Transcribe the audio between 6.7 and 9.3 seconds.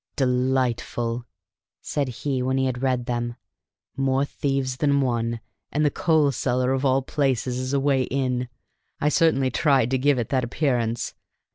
of all places as a way in! I